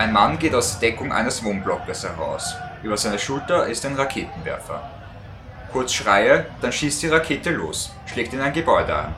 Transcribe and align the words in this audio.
Ein 0.00 0.14
Mann 0.14 0.38
geht 0.38 0.54
aus 0.54 0.78
der 0.78 0.88
Deckung 0.88 1.12
eines 1.12 1.44
Wohnblocks 1.44 2.04
heraus. 2.04 2.54
Über 2.82 2.96
seiner 2.96 3.18
Schulter 3.18 3.66
ist 3.66 3.84
ein 3.84 3.96
Raketenwerfer. 3.96 4.90
Kurz 5.72 5.92
Schreie, 5.92 6.46
dann 6.62 6.72
schießt 6.72 7.02
die 7.02 7.08
Rakete 7.08 7.50
los, 7.50 7.92
schlägt 8.06 8.32
in 8.32 8.40
ein 8.40 8.54
Gebäude 8.54 8.96
ein. 8.96 9.14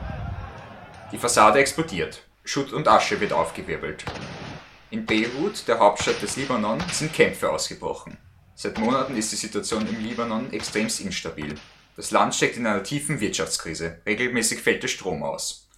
Die 1.13 1.17
Fassade 1.17 1.59
explodiert. 1.59 2.23
Schutt 2.43 2.73
und 2.73 2.89
Asche 2.89 3.21
wird 3.21 3.31
aufgewirbelt. 3.31 4.03
In 4.89 5.05
Beirut, 5.05 5.65
der 5.69 5.79
Hauptstadt 5.79 6.21
des 6.21 6.35
Libanon, 6.35 6.83
sind 6.91 7.13
Kämpfe 7.13 7.49
ausgebrochen. 7.49 8.17
Seit 8.53 8.77
Monaten 8.77 9.15
ist 9.15 9.31
die 9.31 9.37
Situation 9.37 9.87
im 9.87 10.03
Libanon 10.03 10.51
extremst 10.51 10.99
instabil. 10.99 11.55
Das 11.95 12.11
Land 12.11 12.35
steckt 12.35 12.57
in 12.57 12.67
einer 12.67 12.83
tiefen 12.83 13.21
Wirtschaftskrise. 13.21 14.01
Regelmäßig 14.05 14.61
fällt 14.61 14.83
der 14.83 14.89
Strom 14.89 15.23
aus. 15.23 15.69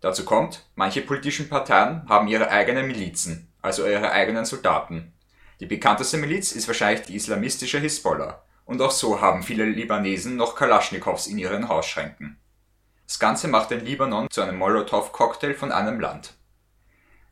Dazu 0.00 0.24
kommt, 0.24 0.64
manche 0.74 1.02
politischen 1.02 1.50
Parteien 1.50 2.08
haben 2.08 2.28
ihre 2.28 2.48
eigenen 2.48 2.86
Milizen, 2.86 3.52
also 3.64 3.86
ihre 3.86 4.12
eigenen 4.12 4.44
Soldaten. 4.44 5.14
Die 5.58 5.66
bekannteste 5.66 6.18
Miliz 6.18 6.52
ist 6.52 6.66
wahrscheinlich 6.68 7.06
die 7.06 7.16
islamistische 7.16 7.78
Hisbollah. 7.78 8.42
Und 8.66 8.80
auch 8.82 8.90
so 8.90 9.20
haben 9.20 9.42
viele 9.42 9.64
Libanesen 9.64 10.36
noch 10.36 10.54
Kalaschnikows 10.54 11.26
in 11.26 11.38
ihren 11.38 11.68
Hausschränken. 11.68 12.38
Das 13.06 13.18
Ganze 13.18 13.48
macht 13.48 13.70
den 13.70 13.84
Libanon 13.84 14.28
zu 14.30 14.42
einem 14.42 14.58
Molotow-Cocktail 14.58 15.54
von 15.54 15.72
einem 15.72 15.98
Land. 15.98 16.34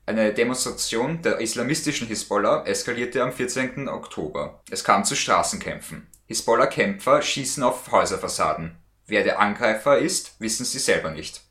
Eine 0.07 0.33
Demonstration 0.33 1.23
der 1.23 1.39
islamistischen 1.39 2.09
Hisbollah 2.09 2.65
eskalierte 2.65 3.23
am 3.23 3.33
14. 3.33 3.89
Oktober. 3.89 4.63
Es 4.71 4.85
kam 4.85 5.05
zu 5.05 5.15
Straßenkämpfen. 5.15 6.07
Hisbollah-Kämpfer 6.27 7.21
schießen 7.21 7.63
auf 7.63 7.93
Häuserfassaden. 7.93 8.79
Wer 9.07 9.23
der 9.23 9.39
Angreifer 9.39 9.99
ist, 9.99 10.41
wissen 10.41 10.65
sie 10.65 10.79
selber 10.79 11.11
nicht. 11.11 11.43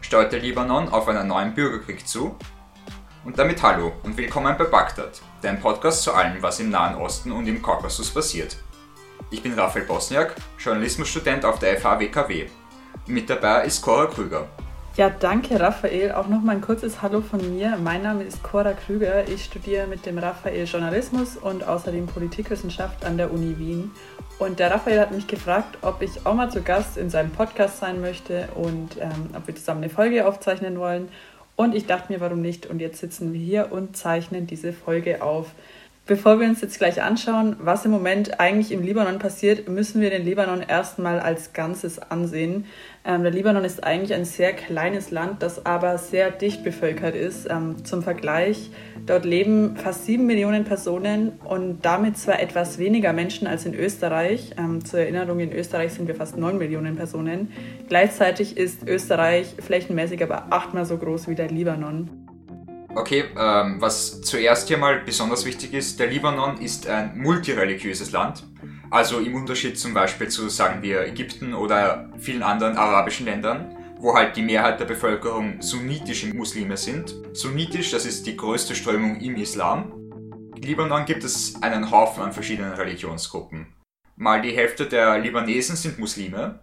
Steuert 0.00 0.32
der 0.32 0.40
Libanon 0.40 0.88
auf 0.88 1.06
einen 1.08 1.28
neuen 1.28 1.54
Bürgerkrieg 1.54 2.06
zu? 2.08 2.36
Und 3.24 3.38
damit 3.38 3.62
hallo 3.62 3.92
und 4.02 4.16
willkommen 4.16 4.56
bei 4.58 4.64
Bagdad, 4.64 5.22
dein 5.42 5.60
Podcast 5.60 6.02
zu 6.02 6.12
allem, 6.12 6.42
was 6.42 6.58
im 6.58 6.70
Nahen 6.70 6.96
Osten 6.96 7.30
und 7.30 7.46
im 7.46 7.62
Kaukasus 7.62 8.10
passiert. 8.10 8.56
Ich 9.30 9.40
bin 9.40 9.56
Raphael 9.56 9.84
Bosniak, 9.84 10.34
Journalismusstudent 10.58 11.44
auf 11.44 11.60
der 11.60 11.78
FH 11.78 12.00
WKW. 12.00 12.46
Mit 13.06 13.30
dabei 13.30 13.64
ist 13.64 13.80
Cora 13.80 14.06
Krüger. 14.06 14.48
Ja, 14.96 15.08
danke 15.08 15.58
Raphael. 15.58 16.12
Auch 16.12 16.26
nochmal 16.26 16.56
ein 16.56 16.60
kurzes 16.60 17.00
Hallo 17.00 17.20
von 17.20 17.56
mir. 17.56 17.78
Mein 17.82 18.02
Name 18.02 18.24
ist 18.24 18.42
Cora 18.42 18.72
Krüger. 18.72 19.28
Ich 19.28 19.44
studiere 19.44 19.86
mit 19.86 20.04
dem 20.04 20.18
Raphael 20.18 20.64
Journalismus 20.64 21.36
und 21.36 21.62
außerdem 21.66 22.06
Politikwissenschaft 22.06 23.04
an 23.04 23.18
der 23.18 23.32
Uni 23.32 23.56
Wien. 23.56 23.92
Und 24.40 24.58
der 24.58 24.72
Raphael 24.72 25.00
hat 25.00 25.12
mich 25.12 25.28
gefragt, 25.28 25.78
ob 25.82 26.02
ich 26.02 26.26
auch 26.26 26.34
mal 26.34 26.50
zu 26.50 26.62
Gast 26.62 26.96
in 26.96 27.08
seinem 27.08 27.30
Podcast 27.30 27.78
sein 27.78 28.00
möchte 28.00 28.48
und 28.56 28.96
ähm, 29.00 29.30
ob 29.34 29.46
wir 29.46 29.54
zusammen 29.54 29.84
eine 29.84 29.90
Folge 29.90 30.26
aufzeichnen 30.26 30.78
wollen. 30.78 31.08
Und 31.62 31.76
ich 31.76 31.86
dachte 31.86 32.12
mir, 32.12 32.20
warum 32.20 32.40
nicht? 32.40 32.66
Und 32.66 32.80
jetzt 32.80 32.98
sitzen 32.98 33.32
wir 33.32 33.40
hier 33.40 33.70
und 33.70 33.96
zeichnen 33.96 34.48
diese 34.48 34.72
Folge 34.72 35.22
auf. 35.22 35.52
Bevor 36.04 36.40
wir 36.40 36.48
uns 36.48 36.60
jetzt 36.60 36.78
gleich 36.78 37.00
anschauen, 37.00 37.54
was 37.60 37.84
im 37.84 37.92
Moment 37.92 38.40
eigentlich 38.40 38.72
im 38.72 38.82
Libanon 38.82 39.20
passiert, 39.20 39.68
müssen 39.68 40.00
wir 40.00 40.10
den 40.10 40.24
Libanon 40.24 40.60
erstmal 40.60 41.20
als 41.20 41.52
Ganzes 41.52 42.00
ansehen. 42.00 42.64
Ähm, 43.04 43.22
der 43.22 43.30
Libanon 43.30 43.64
ist 43.64 43.84
eigentlich 43.84 44.12
ein 44.12 44.24
sehr 44.24 44.52
kleines 44.52 45.12
Land, 45.12 45.44
das 45.44 45.64
aber 45.64 45.98
sehr 45.98 46.32
dicht 46.32 46.64
bevölkert 46.64 47.14
ist. 47.14 47.48
Ähm, 47.48 47.84
zum 47.84 48.02
Vergleich, 48.02 48.70
dort 49.06 49.24
leben 49.24 49.76
fast 49.76 50.04
sieben 50.04 50.26
Millionen 50.26 50.64
Personen 50.64 51.34
und 51.44 51.84
damit 51.84 52.18
zwar 52.18 52.40
etwas 52.40 52.78
weniger 52.78 53.12
Menschen 53.12 53.46
als 53.46 53.64
in 53.64 53.72
Österreich. 53.72 54.56
Ähm, 54.58 54.84
zur 54.84 54.98
Erinnerung, 54.98 55.38
in 55.38 55.52
Österreich 55.52 55.92
sind 55.92 56.08
wir 56.08 56.16
fast 56.16 56.36
neun 56.36 56.58
Millionen 56.58 56.96
Personen. 56.96 57.52
Gleichzeitig 57.88 58.56
ist 58.56 58.88
Österreich 58.88 59.54
flächenmäßig 59.60 60.20
aber 60.24 60.46
achtmal 60.50 60.84
so 60.84 60.98
groß 60.98 61.28
wie 61.28 61.36
der 61.36 61.46
Libanon. 61.46 62.21
Okay, 62.94 63.24
ähm, 63.38 63.80
was 63.80 64.20
zuerst 64.20 64.68
hier 64.68 64.76
mal 64.76 65.00
besonders 65.00 65.46
wichtig 65.46 65.72
ist, 65.72 65.98
der 65.98 66.08
Libanon 66.08 66.58
ist 66.58 66.86
ein 66.86 67.16
multireligiöses 67.18 68.12
Land. 68.12 68.44
Also 68.90 69.18
im 69.18 69.34
Unterschied 69.34 69.78
zum 69.78 69.94
Beispiel 69.94 70.28
zu, 70.28 70.50
sagen 70.50 70.82
wir, 70.82 71.06
Ägypten 71.06 71.54
oder 71.54 72.10
vielen 72.18 72.42
anderen 72.42 72.76
arabischen 72.76 73.24
Ländern, 73.24 73.74
wo 73.98 74.14
halt 74.14 74.36
die 74.36 74.42
Mehrheit 74.42 74.78
der 74.78 74.84
Bevölkerung 74.84 75.62
sunnitische 75.62 76.34
Muslime 76.34 76.76
sind. 76.76 77.14
Sunnitisch, 77.32 77.90
das 77.90 78.04
ist 78.04 78.26
die 78.26 78.36
größte 78.36 78.74
Strömung 78.74 79.20
im 79.20 79.36
Islam. 79.36 79.92
Im 80.54 80.62
Libanon 80.62 81.06
gibt 81.06 81.24
es 81.24 81.62
einen 81.62 81.90
Haufen 81.90 82.22
an 82.22 82.32
verschiedenen 82.32 82.74
Religionsgruppen. 82.74 83.68
Mal 84.16 84.42
die 84.42 84.54
Hälfte 84.54 84.86
der 84.86 85.18
Libanesen 85.18 85.76
sind 85.76 85.98
Muslime, 85.98 86.60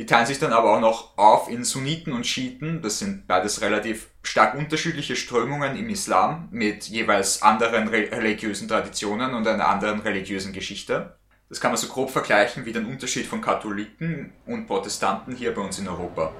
die 0.00 0.06
teilen 0.06 0.24
sich 0.24 0.38
dann 0.38 0.54
aber 0.54 0.74
auch 0.74 0.80
noch 0.80 1.18
auf 1.18 1.50
in 1.50 1.62
Sunniten 1.62 2.14
und 2.14 2.26
Schiiten. 2.26 2.80
Das 2.80 3.00
sind 3.00 3.26
beides 3.26 3.60
relativ 3.60 4.08
stark 4.22 4.54
unterschiedliche 4.54 5.14
Strömungen 5.14 5.76
im 5.76 5.90
Islam 5.90 6.48
mit 6.50 6.84
jeweils 6.84 7.42
anderen 7.42 7.86
religiösen 7.86 8.66
Traditionen 8.66 9.34
und 9.34 9.46
einer 9.46 9.68
anderen 9.68 10.00
religiösen 10.00 10.54
Geschichte. 10.54 11.16
Das 11.50 11.60
kann 11.60 11.70
man 11.70 11.76
so 11.76 11.88
grob 11.88 12.08
vergleichen 12.10 12.64
wie 12.64 12.72
den 12.72 12.86
Unterschied 12.86 13.26
von 13.26 13.42
Katholiken 13.42 14.32
und 14.46 14.66
Protestanten 14.66 15.36
hier 15.36 15.54
bei 15.54 15.60
uns 15.60 15.78
in 15.78 15.86
Europa. 15.86 16.32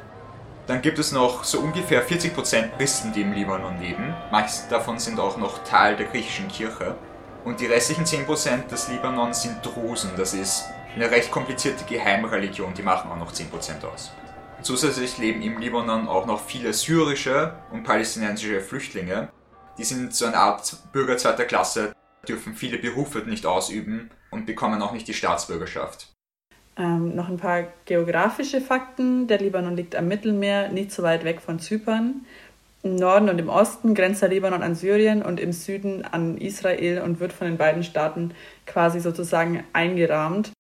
Dann 0.66 0.80
gibt 0.80 0.98
es 0.98 1.12
noch 1.12 1.44
so 1.44 1.60
ungefähr 1.60 2.08
40% 2.08 2.78
Christen, 2.78 3.12
die 3.12 3.20
im 3.20 3.34
Libanon 3.34 3.78
leben. 3.78 4.14
Manche 4.32 4.70
davon 4.70 4.98
sind 4.98 5.20
auch 5.20 5.36
noch 5.36 5.64
Teil 5.64 5.96
der 5.96 6.06
griechischen 6.06 6.48
Kirche. 6.48 6.94
Und 7.44 7.60
die 7.60 7.66
restlichen 7.66 8.06
10% 8.06 8.68
des 8.68 8.88
Libanon 8.88 9.34
sind 9.34 9.58
Drusen, 9.62 10.12
das 10.16 10.32
ist 10.32 10.64
eine 10.94 11.10
recht 11.10 11.30
komplizierte 11.30 11.84
Geheimreligion, 11.84 12.74
die 12.74 12.82
machen 12.82 13.10
auch 13.10 13.16
noch 13.16 13.32
10% 13.32 13.84
aus. 13.84 14.12
Zusätzlich 14.62 15.16
leben 15.18 15.40
im 15.40 15.58
Libanon 15.58 16.08
auch 16.08 16.26
noch 16.26 16.40
viele 16.44 16.72
syrische 16.72 17.54
und 17.72 17.84
palästinensische 17.84 18.60
Flüchtlinge. 18.60 19.28
Die 19.78 19.84
sind 19.84 20.14
so 20.14 20.26
eine 20.26 20.36
Art 20.36 20.76
Bürger 20.92 21.16
zweiter 21.16 21.44
Klasse, 21.44 21.94
dürfen 22.28 22.54
viele 22.54 22.78
Berufe 22.78 23.20
nicht 23.20 23.46
ausüben 23.46 24.10
und 24.30 24.44
bekommen 24.44 24.82
auch 24.82 24.92
nicht 24.92 25.08
die 25.08 25.14
Staatsbürgerschaft. 25.14 26.08
Ähm, 26.76 27.14
noch 27.16 27.28
ein 27.28 27.38
paar 27.38 27.64
geografische 27.86 28.60
Fakten. 28.60 29.26
Der 29.26 29.38
Libanon 29.38 29.76
liegt 29.76 29.96
am 29.96 30.08
Mittelmeer, 30.08 30.68
nicht 30.70 30.92
so 30.92 31.02
weit 31.02 31.24
weg 31.24 31.40
von 31.40 31.58
Zypern. 31.58 32.26
Im 32.82 32.96
Norden 32.96 33.28
und 33.28 33.38
im 33.38 33.48
Osten 33.48 33.94
grenzt 33.94 34.22
der 34.22 34.28
Libanon 34.28 34.62
an 34.62 34.74
Syrien 34.74 35.22
und 35.22 35.40
im 35.40 35.52
Süden 35.52 36.04
an 36.04 36.38
Israel 36.38 37.02
und 37.02 37.20
wird 37.20 37.32
von 37.32 37.46
den 37.46 37.58
beiden 37.58 37.82
Staaten 37.82 38.32
quasi 38.66 39.00
sozusagen 39.00 39.64
eingerahmt. 39.72 40.52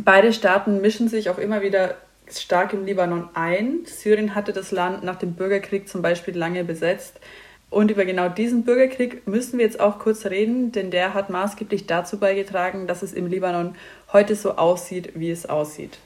Beide 0.00 0.32
Staaten 0.32 0.80
mischen 0.80 1.08
sich 1.08 1.30
auch 1.30 1.38
immer 1.38 1.62
wieder 1.62 1.96
stark 2.30 2.72
im 2.72 2.84
Libanon 2.84 3.28
ein. 3.34 3.80
Syrien 3.86 4.34
hatte 4.34 4.52
das 4.52 4.70
Land 4.70 5.04
nach 5.04 5.16
dem 5.16 5.34
Bürgerkrieg 5.34 5.88
zum 5.88 6.02
Beispiel 6.02 6.36
lange 6.36 6.64
besetzt. 6.64 7.20
Und 7.70 7.90
über 7.90 8.04
genau 8.04 8.28
diesen 8.28 8.64
Bürgerkrieg 8.64 9.26
müssen 9.26 9.58
wir 9.58 9.64
jetzt 9.64 9.80
auch 9.80 9.98
kurz 9.98 10.26
reden, 10.26 10.70
denn 10.72 10.90
der 10.90 11.14
hat 11.14 11.30
maßgeblich 11.30 11.86
dazu 11.86 12.18
beigetragen, 12.18 12.86
dass 12.86 13.02
es 13.02 13.12
im 13.12 13.26
Libanon 13.26 13.74
heute 14.12 14.36
so 14.36 14.56
aussieht, 14.56 15.12
wie 15.14 15.30
es 15.30 15.46
aussieht. 15.46 15.98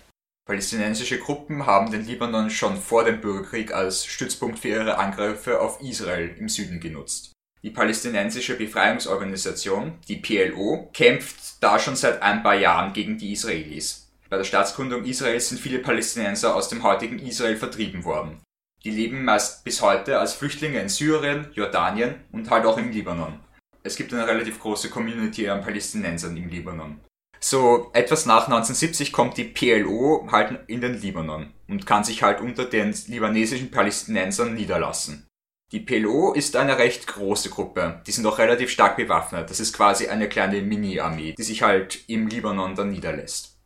Palästinensische 0.46 1.18
Gruppen 1.18 1.66
haben 1.66 1.90
den 1.90 2.06
Libanon 2.06 2.48
schon 2.48 2.76
vor 2.76 3.04
dem 3.04 3.20
Bürgerkrieg 3.20 3.74
als 3.74 4.06
Stützpunkt 4.06 4.58
für 4.58 4.68
ihre 4.68 4.96
Angriffe 4.96 5.60
auf 5.60 5.82
Israel 5.82 6.34
im 6.38 6.48
Süden 6.48 6.80
genutzt. 6.80 7.32
Die 7.62 7.70
palästinensische 7.70 8.56
Befreiungsorganisation, 8.56 9.98
die 10.06 10.16
PLO, 10.16 10.90
kämpft 10.92 11.62
da 11.62 11.78
schon 11.78 11.96
seit 11.96 12.22
ein 12.22 12.42
paar 12.42 12.54
Jahren 12.54 12.92
gegen 12.92 13.18
die 13.18 13.32
Israelis. 13.32 14.08
Bei 14.30 14.36
der 14.36 14.44
Staatsgründung 14.44 15.04
Israels 15.04 15.48
sind 15.48 15.60
viele 15.60 15.80
Palästinenser 15.80 16.54
aus 16.54 16.68
dem 16.68 16.82
heutigen 16.82 17.18
Israel 17.18 17.56
vertrieben 17.56 18.04
worden. 18.04 18.40
Die 18.84 18.90
leben 18.90 19.24
meist 19.24 19.64
bis 19.64 19.82
heute 19.82 20.18
als 20.18 20.34
Flüchtlinge 20.34 20.80
in 20.80 20.88
Syrien, 20.88 21.48
Jordanien 21.52 22.14
und 22.30 22.48
halt 22.50 22.64
auch 22.64 22.78
im 22.78 22.92
Libanon. 22.92 23.40
Es 23.82 23.96
gibt 23.96 24.12
eine 24.12 24.26
relativ 24.26 24.60
große 24.60 24.90
Community 24.90 25.48
an 25.48 25.62
Palästinensern 25.62 26.36
im 26.36 26.48
Libanon. 26.48 27.00
So 27.40 27.90
etwas 27.92 28.26
nach 28.26 28.46
1970 28.46 29.12
kommt 29.12 29.36
die 29.36 29.44
PLO 29.44 30.28
halt 30.30 30.60
in 30.68 30.80
den 30.80 31.00
Libanon 31.00 31.52
und 31.68 31.86
kann 31.86 32.04
sich 32.04 32.22
halt 32.22 32.40
unter 32.40 32.64
den 32.64 32.94
libanesischen 33.06 33.70
Palästinensern 33.70 34.54
niederlassen. 34.54 35.27
Die 35.70 35.80
PLO 35.80 36.32
ist 36.32 36.56
eine 36.56 36.78
recht 36.78 37.06
große 37.06 37.50
Gruppe. 37.50 38.00
Die 38.06 38.12
sind 38.12 38.24
auch 38.24 38.38
relativ 38.38 38.70
stark 38.70 38.96
bewaffnet. 38.96 39.50
Das 39.50 39.60
ist 39.60 39.74
quasi 39.74 40.08
eine 40.08 40.26
kleine 40.26 40.62
Mini-Armee, 40.62 41.34
die 41.36 41.42
sich 41.42 41.62
halt 41.62 42.08
im 42.08 42.26
Libanon 42.26 42.74
dann 42.74 42.90
niederlässt. 42.90 43.58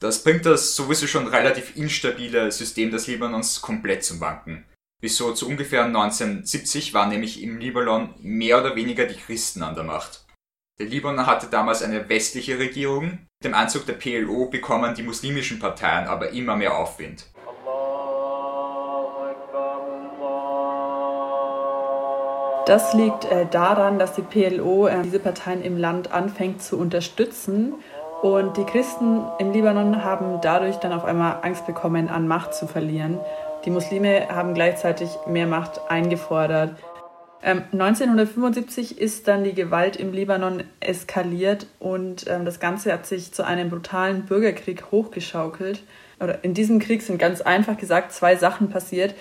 Das 0.00 0.24
bringt 0.24 0.46
das 0.46 0.74
sowieso 0.74 1.06
schon 1.06 1.28
relativ 1.28 1.76
instabile 1.76 2.50
System 2.50 2.90
des 2.90 3.06
Libanons 3.06 3.62
komplett 3.62 4.04
zum 4.04 4.20
Wanken. 4.20 4.66
Bis 5.00 5.16
so 5.16 5.32
zu 5.32 5.48
ungefähr 5.48 5.84
1970 5.84 6.92
waren 6.92 7.10
nämlich 7.10 7.40
im 7.40 7.58
Libanon 7.58 8.14
mehr 8.18 8.58
oder 8.58 8.74
weniger 8.74 9.06
die 9.06 9.14
Christen 9.14 9.62
an 9.62 9.76
der 9.76 9.84
Macht. 9.84 10.26
Der 10.80 10.86
Libanon 10.86 11.26
hatte 11.26 11.46
damals 11.46 11.82
eine 11.82 12.08
westliche 12.08 12.58
Regierung. 12.58 13.04
Mit 13.40 13.44
dem 13.44 13.54
Einzug 13.54 13.86
der 13.86 13.92
PLO 13.94 14.46
bekommen 14.46 14.94
die 14.94 15.04
muslimischen 15.04 15.60
Parteien 15.60 16.08
aber 16.08 16.30
immer 16.30 16.56
mehr 16.56 16.76
Aufwind. 16.76 17.26
Das 22.66 22.94
liegt 22.94 23.24
äh, 23.26 23.46
daran, 23.46 24.00
dass 24.00 24.14
die 24.14 24.22
PLO 24.22 24.88
äh, 24.88 25.02
diese 25.04 25.20
Parteien 25.20 25.62
im 25.62 25.76
Land 25.78 26.12
anfängt 26.12 26.60
zu 26.60 26.76
unterstützen. 26.76 27.74
Und 28.22 28.56
die 28.56 28.64
Christen 28.64 29.22
im 29.38 29.52
Libanon 29.52 30.02
haben 30.02 30.40
dadurch 30.42 30.76
dann 30.76 30.92
auf 30.92 31.04
einmal 31.04 31.38
Angst 31.42 31.64
bekommen, 31.64 32.08
an 32.08 32.26
Macht 32.26 32.54
zu 32.54 32.66
verlieren. 32.66 33.20
Die 33.64 33.70
Muslime 33.70 34.28
haben 34.30 34.52
gleichzeitig 34.52 35.10
mehr 35.28 35.46
Macht 35.46 35.80
eingefordert. 35.88 36.76
Ähm, 37.40 37.62
1975 37.70 39.00
ist 39.00 39.28
dann 39.28 39.44
die 39.44 39.54
Gewalt 39.54 39.94
im 39.94 40.12
Libanon 40.12 40.64
eskaliert 40.80 41.68
und 41.78 42.28
ähm, 42.28 42.44
das 42.44 42.58
Ganze 42.58 42.92
hat 42.92 43.06
sich 43.06 43.32
zu 43.32 43.44
einem 43.44 43.70
brutalen 43.70 44.24
Bürgerkrieg 44.24 44.90
hochgeschaukelt. 44.90 45.84
Oder 46.18 46.42
in 46.42 46.54
diesem 46.54 46.80
Krieg 46.80 47.02
sind 47.02 47.18
ganz 47.18 47.42
einfach 47.42 47.76
gesagt 47.76 48.10
zwei 48.10 48.34
Sachen 48.34 48.70
passiert. 48.70 49.14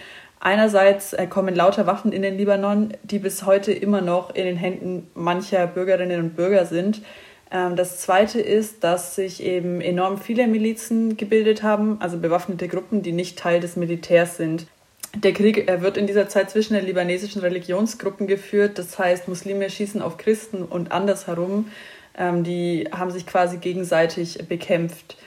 Einerseits 0.46 1.14
äh, 1.14 1.26
kommen 1.26 1.56
lauter 1.56 1.88
Waffen 1.88 2.12
in 2.12 2.22
den 2.22 2.38
Libanon, 2.38 2.94
die 3.02 3.18
bis 3.18 3.48
heute 3.48 3.72
immer 3.72 4.02
noch 4.02 4.36
in 4.36 4.46
den 4.46 4.58
Händen 4.58 5.08
mancher 5.16 5.66
Bürgerinnen 5.66 6.20
und 6.22 6.36
Bürger 6.36 6.68
sind. 6.68 7.02
Ähm, 7.50 7.76
das 7.76 8.00
Zweite 8.02 8.40
ist, 8.42 8.84
dass 8.84 9.16
sich 9.16 9.42
eben 9.42 9.82
enorm 9.82 10.20
viele 10.20 10.46
Milizen 10.46 11.18
gebildet 11.18 11.64
haben, 11.64 12.00
also 12.00 12.20
bewaffnete 12.20 12.68
Gruppen, 12.68 13.02
die 13.02 13.12
nicht 13.12 13.40
Teil 13.40 13.60
des 13.60 13.76
Militärs 13.76 14.38
sind. 14.38 14.68
Der 15.16 15.34
Krieg 15.34 15.68
wird 15.82 15.98
in 15.98 16.06
dieser 16.06 16.30
Zeit 16.30 16.52
zwischen 16.52 16.76
den 16.76 16.86
libanesischen 16.86 17.42
Religionsgruppen 17.42 18.28
geführt, 18.28 18.78
das 18.78 19.00
heißt, 19.00 19.28
Muslime 19.28 19.68
schießen 19.68 20.00
auf 20.00 20.18
Christen 20.18 20.62
und 20.62 20.92
andersherum. 20.92 21.72
Ähm, 22.16 22.44
die 22.44 22.88
haben 22.92 23.10
sich 23.10 23.26
quasi 23.26 23.58
gegenseitig 23.58 24.48
bekämpft. 24.48 25.18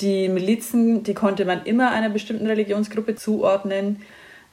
Die 0.00 0.30
Milizen, 0.30 1.02
die 1.02 1.12
konnte 1.12 1.44
man 1.44 1.66
immer 1.66 1.90
einer 1.90 2.08
bestimmten 2.08 2.46
Religionsgruppe 2.46 3.14
zuordnen. 3.14 4.00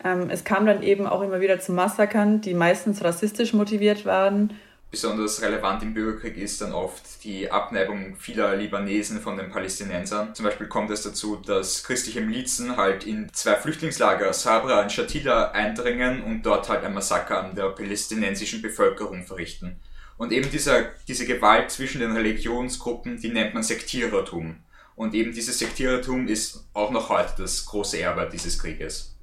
Ähm, 0.06 0.30
es 0.30 0.44
kam 0.44 0.68
dann 0.68 0.84
eben 0.84 1.08
auch 1.08 1.22
immer 1.22 1.42
wieder 1.42 1.60
zu 1.60 1.74
Massakern, 1.74 2.40
die 2.40 2.54
meistens 2.54 3.04
rassistisch 3.04 3.54
motiviert 3.54 4.06
waren. 4.06 4.54
Besonders 4.92 5.42
relevant 5.42 5.82
im 5.82 5.94
Bürgerkrieg 5.94 6.38
ist 6.38 6.62
dann 6.62 6.72
oft 6.72 7.24
die 7.26 7.52
Abneigung 7.52 8.16
vieler 8.16 8.56
Libanesen 8.56 9.20
von 9.20 9.36
den 9.36 9.50
Palästinensern. 9.50 10.34
Zum 10.36 10.46
Beispiel 10.46 10.68
kommt 10.68 10.92
es 10.92 11.02
dazu, 11.02 11.38
dass 11.38 11.84
christliche 11.84 12.22
Milizen 12.22 12.78
halt 12.78 13.06
in 13.06 13.34
zwei 13.34 13.56
Flüchtlingslager, 13.56 14.32
Sabra 14.32 14.84
und 14.84 14.92
Shatila, 14.92 15.52
eindringen 15.52 16.22
und 16.24 16.44
dort 16.44 16.70
halt 16.70 16.84
ein 16.86 16.94
Massaker 16.94 17.44
an 17.44 17.56
der 17.56 17.70
palästinensischen 17.70 18.62
Bevölkerung 18.62 19.26
verrichten. 19.26 19.80
Und 20.18 20.32
eben 20.32 20.50
dieser, 20.50 20.86
diese 21.08 21.26
Gewalt 21.26 21.72
zwischen 21.72 22.00
den 22.00 22.14
Religionsgruppen, 22.14 23.20
die 23.20 23.30
nennt 23.30 23.54
man 23.54 23.64
Sektierertum. 23.64 24.58
Und 24.96 25.14
eben 25.14 25.34
dieses 25.34 25.60
Sektierertum 25.60 26.28
ist 26.28 26.70
auch 26.74 26.92
noch 26.92 27.10
heute 27.10 27.34
das 27.40 27.66
große 27.66 28.00
Erbe 28.00 28.30
dieses 28.32 28.60
Krieges. 28.60 29.15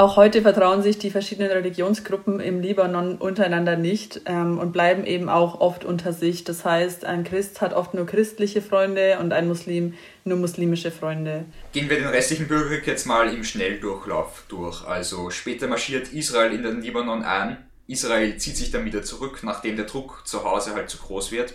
Auch 0.00 0.16
heute 0.16 0.40
vertrauen 0.40 0.82
sich 0.82 0.96
die 0.96 1.10
verschiedenen 1.10 1.50
Religionsgruppen 1.50 2.40
im 2.40 2.62
Libanon 2.62 3.18
untereinander 3.18 3.76
nicht 3.76 4.22
ähm, 4.24 4.58
und 4.58 4.72
bleiben 4.72 5.04
eben 5.04 5.28
auch 5.28 5.60
oft 5.60 5.84
unter 5.84 6.14
sich. 6.14 6.42
Das 6.42 6.64
heißt, 6.64 7.04
ein 7.04 7.22
Christ 7.22 7.60
hat 7.60 7.74
oft 7.74 7.92
nur 7.92 8.06
christliche 8.06 8.62
Freunde 8.62 9.18
und 9.20 9.34
ein 9.34 9.46
Muslim 9.46 9.92
nur 10.24 10.38
muslimische 10.38 10.90
Freunde. 10.90 11.44
Gehen 11.74 11.90
wir 11.90 11.98
den 11.98 12.06
restlichen 12.06 12.48
Bürgerkrieg 12.48 12.86
jetzt 12.86 13.04
mal 13.04 13.28
im 13.28 13.44
Schnelldurchlauf 13.44 14.44
durch. 14.48 14.86
Also 14.86 15.28
später 15.28 15.68
marschiert 15.68 16.14
Israel 16.14 16.54
in 16.54 16.62
den 16.62 16.80
Libanon 16.80 17.22
ein. 17.22 17.58
Israel 17.86 18.38
zieht 18.38 18.56
sich 18.56 18.70
dann 18.70 18.86
wieder 18.86 19.02
zurück, 19.02 19.40
nachdem 19.42 19.76
der 19.76 19.84
Druck 19.84 20.22
zu 20.24 20.44
Hause 20.44 20.72
halt 20.72 20.88
zu 20.88 20.96
groß 20.96 21.30
wird. 21.30 21.52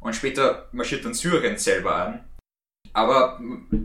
Und 0.00 0.14
später 0.14 0.68
marschiert 0.72 1.06
dann 1.06 1.14
Syrien 1.14 1.56
selber 1.56 2.04
ein. 2.04 2.20
Aber 2.98 3.38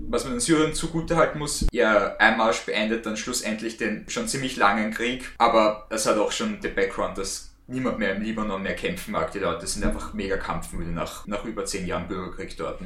was 0.09 0.23
man 0.23 0.33
den 0.33 0.39
Syrern 0.39 0.73
zugutehalten 0.73 1.37
muss, 1.37 1.67
ihr 1.71 2.19
Einmarsch 2.19 2.65
beendet 2.65 3.05
dann 3.05 3.15
schlussendlich 3.15 3.77
den 3.77 4.09
schon 4.09 4.27
ziemlich 4.27 4.55
langen 4.55 4.91
Krieg. 4.91 5.35
Aber 5.37 5.85
es 5.91 6.07
hat 6.07 6.17
auch 6.17 6.31
schon 6.31 6.61
den 6.61 6.73
Background, 6.73 7.19
dass 7.19 7.51
niemand 7.67 7.99
mehr 7.99 8.15
im 8.15 8.23
Libanon 8.23 8.63
mehr 8.63 8.75
kämpfen 8.75 9.11
mag. 9.11 9.31
Die 9.31 9.37
Leute 9.37 9.67
sind 9.67 9.85
einfach 9.85 10.15
mega 10.15 10.37
kampfmüde 10.37 10.89
nach, 10.89 11.27
nach 11.27 11.45
über 11.45 11.63
zehn 11.63 11.85
Jahren 11.85 12.07
Bürgerkrieg 12.07 12.57
dort. 12.57 12.81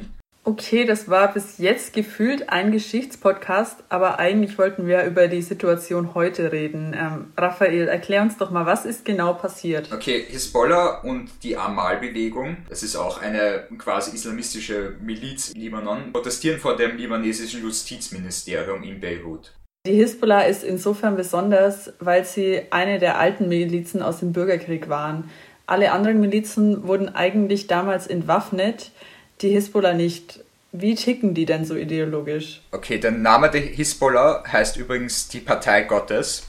Okay, 0.48 0.86
das 0.86 1.10
war 1.10 1.34
bis 1.34 1.58
jetzt 1.58 1.92
gefühlt 1.92 2.48
ein 2.48 2.72
Geschichtspodcast, 2.72 3.84
aber 3.90 4.18
eigentlich 4.18 4.56
wollten 4.56 4.86
wir 4.86 5.04
über 5.04 5.28
die 5.28 5.42
Situation 5.42 6.14
heute 6.14 6.52
reden. 6.52 6.96
Ähm, 6.98 7.34
Raphael, 7.36 7.86
erklär 7.86 8.22
uns 8.22 8.38
doch 8.38 8.50
mal, 8.50 8.64
was 8.64 8.86
ist 8.86 9.04
genau 9.04 9.34
passiert? 9.34 9.92
Okay, 9.92 10.24
Hisbollah 10.26 11.02
und 11.02 11.28
die 11.42 11.54
Amal-Bewegung, 11.54 12.56
das 12.70 12.82
ist 12.82 12.96
auch 12.96 13.20
eine 13.20 13.64
quasi 13.76 14.14
islamistische 14.14 14.94
Miliz 15.02 15.50
in 15.50 15.60
Libanon, 15.60 16.14
protestieren 16.14 16.58
vor 16.58 16.78
dem 16.78 16.96
libanesischen 16.96 17.60
Justizministerium 17.60 18.82
in 18.84 19.00
Beirut. 19.00 19.52
Die 19.86 19.96
Hisbollah 19.96 20.44
ist 20.44 20.64
insofern 20.64 21.16
besonders, 21.16 21.92
weil 22.00 22.24
sie 22.24 22.62
eine 22.70 22.98
der 22.98 23.18
alten 23.18 23.48
Milizen 23.48 24.00
aus 24.00 24.20
dem 24.20 24.32
Bürgerkrieg 24.32 24.88
waren. 24.88 25.28
Alle 25.66 25.92
anderen 25.92 26.20
Milizen 26.20 26.88
wurden 26.88 27.14
eigentlich 27.14 27.66
damals 27.66 28.06
entwaffnet 28.06 28.92
die 29.40 29.50
Hisbollah 29.50 29.94
nicht. 29.94 30.40
Wie 30.72 30.94
ticken 30.94 31.34
die 31.34 31.46
denn 31.46 31.64
so 31.64 31.76
ideologisch? 31.76 32.60
Okay, 32.72 32.98
der 32.98 33.10
Name 33.10 33.50
der 33.50 33.62
Hisbollah 33.62 34.44
heißt 34.46 34.76
übrigens 34.76 35.28
die 35.28 35.40
Partei 35.40 35.82
Gottes. 35.82 36.46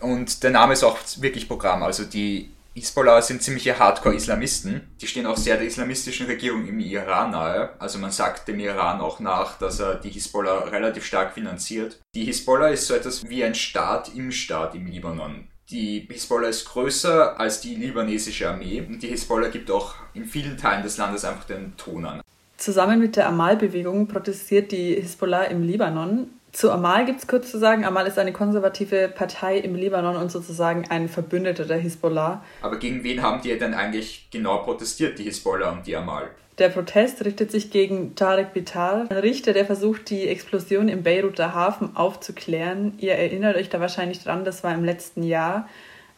Und 0.00 0.42
der 0.42 0.50
Name 0.50 0.72
ist 0.72 0.84
auch 0.84 0.98
wirklich 1.18 1.48
Programm. 1.48 1.82
Also 1.82 2.04
die 2.04 2.50
Hisbollah 2.74 3.22
sind 3.22 3.42
ziemliche 3.42 3.78
Hardcore-Islamisten. 3.78 4.88
Die 5.00 5.06
stehen 5.06 5.26
auch 5.26 5.36
sehr 5.36 5.56
der 5.56 5.66
islamistischen 5.66 6.26
Regierung 6.26 6.66
im 6.66 6.78
Iran 6.80 7.30
nahe. 7.32 7.70
Also 7.78 7.98
man 7.98 8.12
sagt 8.12 8.48
dem 8.48 8.60
Iran 8.60 9.00
auch 9.00 9.20
nach, 9.20 9.58
dass 9.58 9.80
er 9.80 9.96
die 9.96 10.10
Hisbollah 10.10 10.64
relativ 10.68 11.04
stark 11.04 11.34
finanziert. 11.34 11.98
Die 12.14 12.24
Hisbollah 12.24 12.68
ist 12.68 12.86
so 12.86 12.94
etwas 12.94 13.28
wie 13.28 13.42
ein 13.44 13.54
Staat 13.54 14.14
im 14.14 14.30
Staat 14.30 14.74
im 14.74 14.86
Libanon. 14.86 15.48
Die 15.70 16.08
Hisbollah 16.10 16.48
ist 16.48 16.64
größer 16.64 17.38
als 17.38 17.60
die 17.60 17.74
libanesische 17.74 18.48
Armee 18.48 18.80
und 18.80 19.02
die 19.02 19.08
Hisbollah 19.08 19.48
gibt 19.48 19.70
auch 19.70 19.96
in 20.14 20.24
vielen 20.24 20.56
Teilen 20.56 20.82
des 20.82 20.96
Landes 20.96 21.26
einfach 21.26 21.44
den 21.44 21.76
Ton 21.76 22.06
an. 22.06 22.22
Zusammen 22.56 22.98
mit 22.98 23.16
der 23.16 23.28
Amal-Bewegung 23.28 24.08
protestiert 24.08 24.72
die 24.72 24.94
Hisbollah 24.94 25.44
im 25.44 25.62
Libanon. 25.62 26.30
Zu 26.52 26.72
Amal 26.72 27.04
gibt 27.04 27.20
es 27.20 27.26
kurz 27.26 27.50
zu 27.50 27.58
sagen, 27.58 27.84
Amal 27.84 28.06
ist 28.06 28.18
eine 28.18 28.32
konservative 28.32 29.08
Partei 29.14 29.58
im 29.58 29.74
Libanon 29.74 30.16
und 30.16 30.32
sozusagen 30.32 30.86
ein 30.88 31.06
Verbündeter 31.06 31.66
der 31.66 31.76
Hisbollah. 31.76 32.42
Aber 32.62 32.78
gegen 32.78 33.04
wen 33.04 33.20
haben 33.20 33.42
die 33.42 33.56
denn 33.58 33.74
eigentlich 33.74 34.28
genau 34.30 34.58
protestiert, 34.62 35.18
die 35.18 35.24
Hisbollah 35.24 35.72
und 35.72 35.86
die 35.86 35.94
Amal? 35.94 36.30
Der 36.58 36.70
Protest 36.70 37.24
richtet 37.24 37.52
sich 37.52 37.70
gegen 37.70 38.16
Tarek 38.16 38.52
Bitar, 38.52 39.06
ein 39.08 39.16
Richter, 39.18 39.52
der 39.52 39.64
versucht, 39.64 40.10
die 40.10 40.26
Explosion 40.26 40.88
im 40.88 41.04
Beiruter 41.04 41.54
Hafen 41.54 41.94
aufzuklären. 41.94 42.94
Ihr 42.98 43.12
erinnert 43.12 43.56
euch 43.56 43.68
da 43.68 43.78
wahrscheinlich 43.78 44.24
dran, 44.24 44.44
das 44.44 44.64
war 44.64 44.74
im 44.74 44.84
letzten 44.84 45.22
Jahr. 45.22 45.68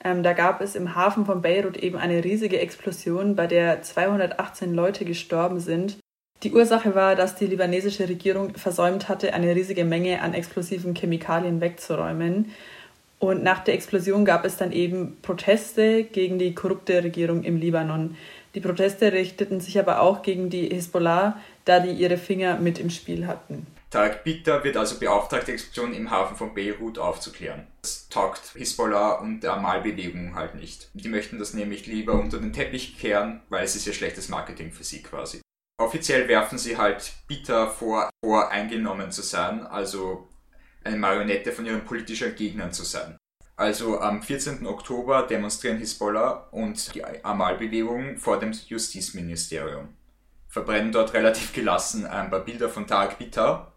Ähm, 0.02 0.22
da 0.22 0.32
gab 0.32 0.62
es 0.62 0.76
im 0.76 0.94
Hafen 0.94 1.26
von 1.26 1.42
Beirut 1.42 1.76
eben 1.76 1.98
eine 1.98 2.24
riesige 2.24 2.58
Explosion, 2.58 3.36
bei 3.36 3.46
der 3.46 3.82
218 3.82 4.72
Leute 4.72 5.04
gestorben 5.04 5.60
sind. 5.60 5.98
Die 6.42 6.52
Ursache 6.52 6.94
war, 6.94 7.16
dass 7.16 7.34
die 7.34 7.46
libanesische 7.46 8.08
Regierung 8.08 8.54
versäumt 8.54 9.10
hatte, 9.10 9.34
eine 9.34 9.54
riesige 9.54 9.84
Menge 9.84 10.22
an 10.22 10.32
explosiven 10.32 10.94
Chemikalien 10.94 11.60
wegzuräumen. 11.60 12.50
Und 13.18 13.42
nach 13.42 13.58
der 13.58 13.74
Explosion 13.74 14.24
gab 14.24 14.46
es 14.46 14.56
dann 14.56 14.72
eben 14.72 15.18
Proteste 15.20 16.04
gegen 16.04 16.38
die 16.38 16.54
korrupte 16.54 17.04
Regierung 17.04 17.44
im 17.44 17.58
Libanon. 17.58 18.16
Die 18.54 18.60
Proteste 18.60 19.12
richteten 19.12 19.60
sich 19.60 19.78
aber 19.78 20.00
auch 20.00 20.22
gegen 20.22 20.50
die 20.50 20.68
Hisbollah, 20.68 21.40
da 21.64 21.80
die 21.80 21.92
ihre 21.92 22.16
Finger 22.16 22.58
mit 22.58 22.78
im 22.78 22.90
Spiel 22.90 23.26
hatten. 23.26 23.66
Tarek 23.90 24.22
Bitter 24.22 24.62
wird 24.62 24.76
also 24.76 24.98
beauftragt, 24.98 25.48
die 25.48 25.52
Explosion 25.52 25.94
im 25.94 26.10
Hafen 26.10 26.36
von 26.36 26.54
Beirut 26.54 26.98
aufzuklären. 26.98 27.66
Das 27.82 28.08
taugt 28.08 28.52
Hisbollah 28.54 29.14
und 29.14 29.40
der 29.40 29.54
Amal-Bewegung 29.54 30.36
halt 30.36 30.54
nicht. 30.54 30.90
Die 30.94 31.08
möchten 31.08 31.38
das 31.38 31.54
nämlich 31.54 31.86
lieber 31.86 32.12
unter 32.14 32.38
den 32.38 32.52
Teppich 32.52 32.98
kehren, 32.98 33.42
weil 33.48 33.64
es 33.64 33.74
ist 33.74 33.86
ja 33.86 33.92
schlechtes 33.92 34.28
Marketing 34.28 34.70
für 34.70 34.84
sie 34.84 35.02
quasi. 35.02 35.40
Offiziell 35.80 36.28
werfen 36.28 36.58
sie 36.58 36.76
halt 36.76 37.12
Bitter 37.26 37.68
vor, 37.68 38.10
voreingenommen 38.24 39.10
zu 39.10 39.22
sein, 39.22 39.66
also 39.66 40.28
eine 40.84 40.96
Marionette 40.96 41.52
von 41.52 41.66
ihren 41.66 41.84
politischen 41.84 42.34
Gegnern 42.36 42.72
zu 42.72 42.84
sein. 42.84 43.16
Also 43.60 44.00
am 44.00 44.22
14. 44.22 44.66
Oktober 44.66 45.26
demonstrieren 45.26 45.76
Hisbollah 45.76 46.48
und 46.50 46.94
die 46.94 47.04
Amal-Bewegung 47.04 48.16
vor 48.16 48.40
dem 48.40 48.52
Justizministerium. 48.52 49.88
Verbrennen 50.48 50.92
dort 50.92 51.12
relativ 51.12 51.52
gelassen 51.52 52.06
ein 52.06 52.30
paar 52.30 52.40
Bilder 52.40 52.70
von 52.70 52.86
Tarek 52.86 53.18
Bitar. 53.18 53.74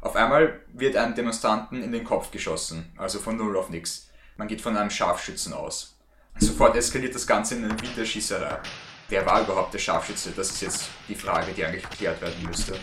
Auf 0.00 0.14
einmal 0.14 0.60
wird 0.72 0.94
einem 0.94 1.16
Demonstranten 1.16 1.82
in 1.82 1.90
den 1.90 2.04
Kopf 2.04 2.30
geschossen, 2.30 2.92
also 2.96 3.18
von 3.18 3.36
null 3.36 3.56
auf 3.56 3.68
nix. 3.68 4.12
Man 4.36 4.46
geht 4.46 4.60
von 4.60 4.76
einem 4.76 4.90
Scharfschützen 4.90 5.52
aus. 5.52 5.98
Sofort 6.38 6.76
eskaliert 6.76 7.16
das 7.16 7.26
Ganze 7.26 7.56
in 7.56 7.64
eine 7.64 7.82
Winterschießerei. 7.82 8.60
Wer 9.08 9.26
war 9.26 9.42
überhaupt 9.42 9.74
der 9.74 9.80
Scharfschütze? 9.80 10.34
Das 10.36 10.50
ist 10.50 10.62
jetzt 10.62 10.88
die 11.08 11.16
Frage, 11.16 11.50
die 11.52 11.64
eigentlich 11.64 11.90
geklärt 11.90 12.22
werden 12.22 12.46
müsste. 12.46 12.76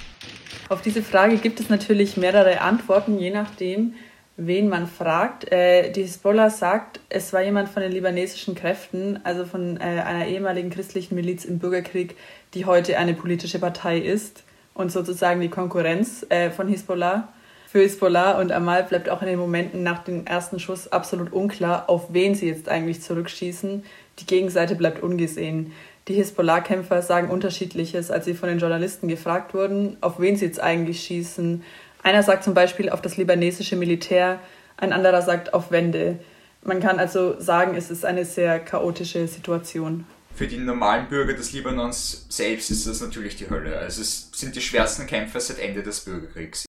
Auf 0.67 0.81
diese 0.81 1.03
Frage 1.03 1.37
gibt 1.37 1.61
es 1.61 1.69
natürlich 1.69 2.17
mehrere 2.17 2.59
Antworten, 2.59 3.17
je 3.17 3.31
nachdem, 3.31 3.93
wen 4.37 4.69
man 4.69 4.87
fragt. 4.87 5.51
Äh, 5.51 5.91
die 5.91 6.03
Hisbollah 6.03 6.49
sagt, 6.49 6.99
es 7.09 7.33
war 7.33 7.41
jemand 7.41 7.69
von 7.69 7.83
den 7.83 7.91
libanesischen 7.91 8.55
Kräften, 8.55 9.19
also 9.23 9.45
von 9.45 9.77
äh, 9.77 9.83
einer 9.83 10.27
ehemaligen 10.27 10.69
christlichen 10.69 11.15
Miliz 11.15 11.45
im 11.45 11.59
Bürgerkrieg, 11.59 12.15
die 12.53 12.65
heute 12.65 12.97
eine 12.97 13.13
politische 13.13 13.59
Partei 13.59 13.99
ist 13.99 14.43
und 14.73 14.91
sozusagen 14.91 15.41
die 15.41 15.49
Konkurrenz 15.49 16.25
äh, 16.29 16.49
von 16.49 16.67
Hisbollah. 16.67 17.29
Für 17.67 17.79
Hisbollah 17.79 18.39
und 18.39 18.51
Amal 18.51 18.83
bleibt 18.83 19.09
auch 19.09 19.21
in 19.21 19.27
den 19.27 19.39
Momenten 19.39 19.81
nach 19.81 20.03
dem 20.03 20.27
ersten 20.27 20.59
Schuss 20.59 20.91
absolut 20.91 21.33
unklar, 21.33 21.89
auf 21.89 22.13
wen 22.13 22.35
sie 22.35 22.47
jetzt 22.47 22.69
eigentlich 22.69 23.01
zurückschießen. 23.01 23.83
Die 24.19 24.25
Gegenseite 24.27 24.75
bleibt 24.75 25.01
ungesehen. 25.01 25.73
Die 26.07 26.13
Hisbollah-Kämpfer 26.15 27.01
sagen 27.01 27.29
unterschiedliches, 27.29 28.11
als 28.11 28.25
sie 28.25 28.33
von 28.33 28.49
den 28.49 28.59
Journalisten 28.59 29.07
gefragt 29.07 29.53
wurden, 29.53 29.97
auf 30.01 30.19
wen 30.19 30.35
sie 30.35 30.45
jetzt 30.45 30.59
eigentlich 30.59 31.01
schießen, 31.01 31.63
einer 32.03 32.21
sagt 32.21 32.43
zum 32.43 32.53
Beispiel 32.53 32.89
auf 32.89 33.01
das 33.01 33.17
libanesische 33.17 33.75
Militär, 33.75 34.39
ein 34.77 34.93
anderer 34.93 35.21
sagt 35.21 35.53
auf 35.53 35.71
Wände. 35.71 36.19
Man 36.63 36.79
kann 36.79 36.99
also 36.99 37.39
sagen, 37.39 37.75
es 37.75 37.89
ist 37.89 38.05
eine 38.05 38.25
sehr 38.25 38.59
chaotische 38.59 39.27
Situation. 39.27 40.05
Für 40.35 40.47
die 40.47 40.57
normalen 40.57 41.07
Bürger 41.09 41.33
des 41.33 41.53
Libanons 41.53 42.25
selbst 42.29 42.71
ist 42.71 42.87
das 42.87 43.01
natürlich 43.01 43.35
die 43.35 43.49
Hölle. 43.49 43.77
Also 43.77 44.01
es 44.01 44.31
sind 44.33 44.55
die 44.55 44.61
schwersten 44.61 45.05
Kämpfe 45.05 45.39
seit 45.39 45.59
Ende 45.59 45.83
des 45.83 46.01
Bürgerkriegs. 46.01 46.65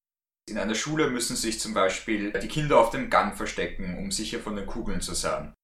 In 0.48 0.58
einer 0.58 0.74
Schule 0.74 1.08
müssen 1.08 1.36
sich 1.36 1.58
zum 1.58 1.72
Beispiel 1.72 2.32
die 2.32 2.48
Kinder 2.48 2.78
auf 2.78 2.90
dem 2.90 3.08
Gang 3.08 3.34
verstecken, 3.34 3.96
um 3.98 4.10
sicher 4.10 4.38
von 4.38 4.56
den 4.56 4.66
Kugeln 4.66 5.00
zu 5.00 5.14
sein. 5.14 5.54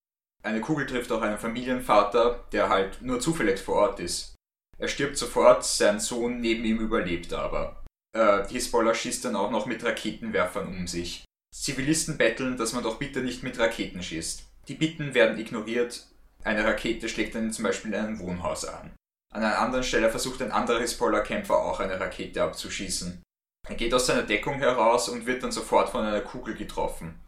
Eine 0.42 0.62
Kugel 0.62 0.86
trifft 0.86 1.12
auch 1.12 1.20
einen 1.20 1.38
Familienvater, 1.38 2.46
der 2.52 2.70
halt 2.70 3.02
nur 3.02 3.20
zufällig 3.20 3.60
vor 3.60 3.74
Ort 3.74 4.00
ist. 4.00 4.34
Er 4.78 4.88
stirbt 4.88 5.18
sofort, 5.18 5.66
sein 5.66 6.00
Sohn 6.00 6.40
neben 6.40 6.64
ihm 6.64 6.78
überlebt 6.78 7.34
aber. 7.34 7.79
Äh, 8.12 8.46
Hisbollah 8.48 8.94
schießt 8.94 9.24
dann 9.24 9.36
auch 9.36 9.50
noch 9.50 9.66
mit 9.66 9.84
Raketenwerfern 9.84 10.66
um 10.66 10.86
sich. 10.86 11.24
Zivilisten 11.54 12.16
betteln, 12.16 12.56
dass 12.56 12.72
man 12.72 12.82
doch 12.82 12.98
bitte 12.98 13.20
nicht 13.20 13.42
mit 13.42 13.58
Raketen 13.58 14.02
schießt. 14.02 14.44
Die 14.68 14.74
Bitten 14.74 15.14
werden 15.14 15.38
ignoriert, 15.38 16.06
eine 16.44 16.64
Rakete 16.64 17.08
schlägt 17.08 17.34
dann 17.34 17.52
zum 17.52 17.64
Beispiel 17.64 17.92
in 17.92 17.98
einem 17.98 18.18
Wohnhaus 18.20 18.64
an. 18.64 18.92
An 19.32 19.44
einer 19.44 19.58
anderen 19.58 19.84
Stelle 19.84 20.10
versucht 20.10 20.42
ein 20.42 20.52
anderer 20.52 20.80
Hisbollah-Kämpfer 20.80 21.56
auch 21.56 21.80
eine 21.80 22.00
Rakete 22.00 22.42
abzuschießen. 22.42 23.22
Er 23.68 23.74
geht 23.74 23.94
aus 23.94 24.06
seiner 24.06 24.22
Deckung 24.22 24.54
heraus 24.54 25.08
und 25.08 25.26
wird 25.26 25.42
dann 25.42 25.52
sofort 25.52 25.90
von 25.90 26.04
einer 26.04 26.20
Kugel 26.20 26.54
getroffen. 26.54 27.20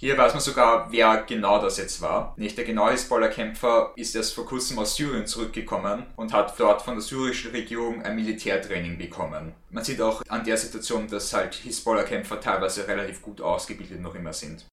Hier 0.00 0.16
weiß 0.16 0.32
man 0.32 0.40
sogar, 0.40 0.90
wer 0.90 1.24
genau 1.24 1.60
das 1.60 1.76
jetzt 1.76 2.00
war. 2.00 2.32
Nicht 2.38 2.56
der 2.56 2.64
genaue 2.64 2.92
Hisbollah-Kämpfer 2.92 3.92
ist 3.96 4.16
erst 4.16 4.32
vor 4.32 4.46
kurzem 4.46 4.78
aus 4.78 4.96
Syrien 4.96 5.26
zurückgekommen 5.26 6.06
und 6.16 6.32
hat 6.32 6.58
dort 6.58 6.80
von 6.80 6.94
der 6.94 7.02
syrischen 7.02 7.50
Regierung 7.50 8.00
ein 8.00 8.16
Militärtraining 8.16 8.96
bekommen. 8.96 9.52
Man 9.68 9.84
sieht 9.84 10.00
auch 10.00 10.22
an 10.26 10.44
der 10.44 10.56
Situation, 10.56 11.06
dass 11.06 11.34
halt 11.34 11.54
Hisbollah-Kämpfer 11.54 12.40
teilweise 12.40 12.88
relativ 12.88 13.20
gut 13.20 13.42
ausgebildet 13.42 14.00
noch 14.00 14.14
immer 14.14 14.32
sind. 14.32 14.64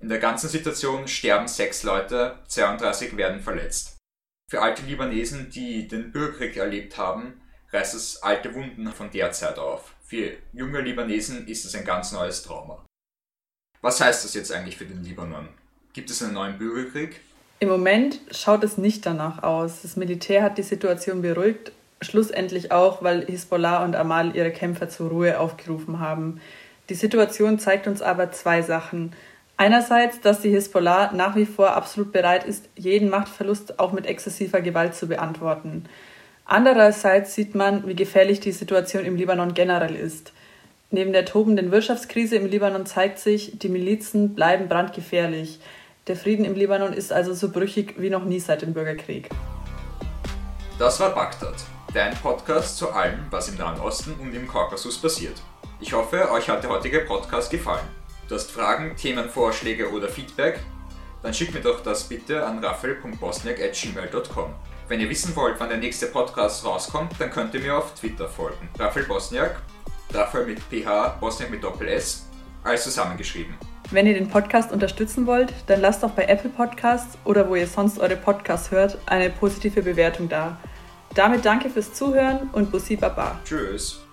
In 0.00 0.08
der 0.08 0.18
ganzen 0.18 0.48
Situation 0.48 1.08
sterben 1.08 1.46
sechs 1.46 1.82
Leute, 1.82 2.38
32 2.48 3.18
werden 3.18 3.42
verletzt. 3.42 3.98
Für 4.50 4.62
alte 4.62 4.80
Libanesen, 4.86 5.50
die 5.50 5.88
den 5.88 6.10
Bürgerkrieg 6.10 6.56
erlebt 6.56 6.96
haben, 6.96 7.42
reißt 7.70 7.94
es 7.94 8.22
alte 8.22 8.54
Wunden 8.54 8.90
von 8.92 9.10
der 9.10 9.30
Zeit 9.32 9.58
auf. 9.58 9.94
Für 10.02 10.38
junge 10.54 10.80
Libanesen 10.80 11.46
ist 11.48 11.66
es 11.66 11.74
ein 11.74 11.84
ganz 11.84 12.12
neues 12.12 12.42
Trauma. 12.42 12.82
Was 13.84 14.00
heißt 14.00 14.24
das 14.24 14.32
jetzt 14.32 14.50
eigentlich 14.50 14.78
für 14.78 14.86
den 14.86 15.04
Libanon? 15.04 15.46
Gibt 15.92 16.08
es 16.08 16.22
einen 16.22 16.32
neuen 16.32 16.56
Bürgerkrieg? 16.56 17.20
Im 17.60 17.68
Moment 17.68 18.18
schaut 18.30 18.64
es 18.64 18.78
nicht 18.78 19.04
danach 19.04 19.42
aus. 19.42 19.82
Das 19.82 19.96
Militär 19.96 20.42
hat 20.42 20.56
die 20.56 20.62
Situation 20.62 21.20
beruhigt, 21.20 21.70
schlussendlich 22.00 22.72
auch, 22.72 23.02
weil 23.02 23.26
Hisbollah 23.26 23.84
und 23.84 23.94
Amal 23.94 24.34
ihre 24.34 24.52
Kämpfer 24.52 24.88
zur 24.88 25.10
Ruhe 25.10 25.38
aufgerufen 25.38 26.00
haben. 26.00 26.40
Die 26.88 26.94
Situation 26.94 27.58
zeigt 27.58 27.86
uns 27.86 28.00
aber 28.00 28.32
zwei 28.32 28.62
Sachen. 28.62 29.12
Einerseits, 29.58 30.18
dass 30.18 30.40
die 30.40 30.48
Hisbollah 30.48 31.12
nach 31.12 31.36
wie 31.36 31.44
vor 31.44 31.76
absolut 31.76 32.10
bereit 32.10 32.44
ist, 32.44 32.70
jeden 32.76 33.10
Machtverlust 33.10 33.78
auch 33.78 33.92
mit 33.92 34.06
exzessiver 34.06 34.62
Gewalt 34.62 34.94
zu 34.94 35.08
beantworten. 35.08 35.84
Andererseits 36.46 37.34
sieht 37.34 37.54
man, 37.54 37.86
wie 37.86 37.94
gefährlich 37.94 38.40
die 38.40 38.52
Situation 38.52 39.04
im 39.04 39.16
Libanon 39.16 39.52
generell 39.52 39.94
ist. 39.94 40.32
Neben 40.94 41.12
der 41.12 41.24
tobenden 41.24 41.72
Wirtschaftskrise 41.72 42.36
im 42.36 42.46
Libanon 42.46 42.86
zeigt 42.86 43.18
sich, 43.18 43.58
die 43.58 43.68
Milizen 43.68 44.36
bleiben 44.36 44.68
brandgefährlich. 44.68 45.58
Der 46.06 46.14
Frieden 46.14 46.44
im 46.44 46.54
Libanon 46.54 46.92
ist 46.92 47.12
also 47.12 47.34
so 47.34 47.50
brüchig 47.50 47.96
wie 47.98 48.10
noch 48.10 48.24
nie 48.24 48.38
seit 48.38 48.62
dem 48.62 48.74
Bürgerkrieg. 48.74 49.28
Das 50.78 51.00
war 51.00 51.12
Bagdad, 51.12 51.56
dein 51.92 52.14
Podcast 52.14 52.78
zu 52.78 52.92
allem, 52.92 53.18
was 53.30 53.48
im 53.48 53.56
Nahen 53.56 53.80
Osten 53.80 54.14
und 54.22 54.32
im 54.36 54.46
Kaukasus 54.46 54.96
passiert. 54.98 55.42
Ich 55.80 55.92
hoffe, 55.92 56.30
euch 56.30 56.48
hat 56.48 56.62
der 56.62 56.70
heutige 56.70 57.00
Podcast 57.00 57.50
gefallen. 57.50 57.88
Du 58.28 58.36
hast 58.36 58.52
Fragen, 58.52 58.94
Themenvorschläge 58.94 59.90
oder 59.90 60.08
Feedback? 60.08 60.60
Dann 61.24 61.34
schick 61.34 61.52
mir 61.52 61.60
doch 61.60 61.82
das 61.82 62.04
bitte 62.04 62.46
an 62.46 62.64
raphael.bosniak.gmail.com. 62.64 64.54
Wenn 64.86 65.00
ihr 65.00 65.10
wissen 65.10 65.34
wollt, 65.34 65.58
wann 65.58 65.70
der 65.70 65.78
nächste 65.78 66.06
Podcast 66.06 66.64
rauskommt, 66.64 67.14
dann 67.18 67.32
könnt 67.32 67.52
ihr 67.54 67.60
mir 67.60 67.78
auf 67.78 67.94
Twitter 67.94 68.28
folgen. 68.28 68.68
Raphael 68.78 69.06
Bosniak, 69.06 69.60
Raphael 70.14 70.46
mit 70.46 70.60
PH, 70.60 71.16
Bosniak 71.20 71.50
mit 71.50 71.62
Doppel 71.62 71.88
S, 71.88 72.26
alles 72.62 72.84
zusammengeschrieben. 72.84 73.54
Wenn 73.90 74.06
ihr 74.06 74.14
den 74.14 74.28
Podcast 74.28 74.72
unterstützen 74.72 75.26
wollt, 75.26 75.52
dann 75.66 75.80
lasst 75.80 76.02
doch 76.02 76.10
bei 76.10 76.24
Apple 76.24 76.50
Podcasts 76.50 77.18
oder 77.24 77.48
wo 77.48 77.54
ihr 77.54 77.66
sonst 77.66 77.98
eure 77.98 78.16
Podcasts 78.16 78.70
hört, 78.70 78.98
eine 79.06 79.30
positive 79.30 79.82
Bewertung 79.82 80.28
da. 80.28 80.58
Damit 81.14 81.44
danke 81.44 81.70
fürs 81.70 81.92
Zuhören 81.92 82.48
und 82.52 82.72
Bussi 82.72 82.96
Baba. 82.96 83.38
Tschüss. 83.44 84.03